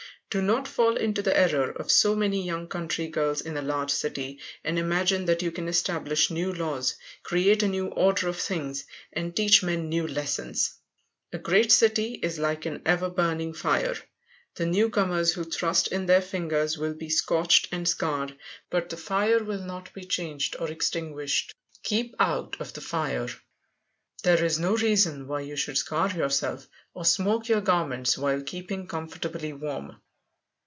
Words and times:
Do 0.37 0.41
not 0.41 0.65
fall 0.65 0.95
into 0.95 1.21
the 1.21 1.37
error 1.37 1.71
of 1.71 1.91
so 1.91 2.15
many 2.15 2.45
young 2.45 2.69
country 2.69 3.09
girls 3.09 3.41
in 3.41 3.57
a 3.57 3.61
large 3.61 3.91
city, 3.91 4.39
and 4.63 4.79
imagine 4.79 5.27
you 5.41 5.51
can 5.51 5.67
establish 5.67 6.31
new 6.31 6.53
laws, 6.53 6.95
create 7.21 7.63
a 7.63 7.67
new 7.67 7.87
order 7.87 8.29
of 8.29 8.37
things, 8.39 8.85
and 9.11 9.35
teach 9.35 9.61
men 9.61 9.89
new 9.89 10.07
lessons. 10.07 10.73
A 11.33 11.37
great 11.37 11.69
city 11.69 12.13
is 12.23 12.39
like 12.39 12.65
an 12.65 12.81
ever 12.85 13.09
burning 13.09 13.51
fire, 13.53 13.97
the 14.55 14.65
newcomers 14.65 15.33
who 15.33 15.43
thrust 15.43 15.87
in 15.89 16.05
their 16.05 16.21
fingers 16.21 16.77
will 16.77 16.93
be 16.93 17.09
scorched 17.09 17.67
and 17.69 17.85
scarred, 17.85 18.33
but 18.69 18.87
the 18.87 18.95
fire 18.95 19.43
will 19.43 19.59
not 19.61 19.91
be 19.93 20.05
changed 20.05 20.55
or 20.61 20.71
extinguished. 20.71 21.53
Keep 21.83 22.15
out 22.19 22.55
of 22.61 22.71
the 22.71 22.79
fire. 22.79 23.27
There 24.23 24.41
is 24.45 24.57
no 24.57 24.77
reason 24.77 25.27
why 25.27 25.41
you 25.41 25.57
should 25.57 25.77
scar 25.77 26.09
yourself 26.09 26.69
or 26.93 27.03
smoke 27.03 27.49
your 27.49 27.59
garments 27.59 28.17
while 28.17 28.41
keeping 28.41 28.87
comfortably 28.87 29.51
warm. 29.51 29.99